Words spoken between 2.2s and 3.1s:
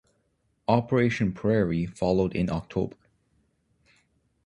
in October.